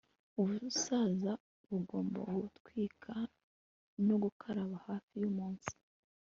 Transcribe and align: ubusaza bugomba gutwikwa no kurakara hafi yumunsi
ubusaza 0.39 1.31
bugomba 1.67 2.19
gutwikwa 2.41 3.17
no 4.05 4.15
kurakara 4.21 4.63
hafi 4.85 5.11
yumunsi 5.21 5.73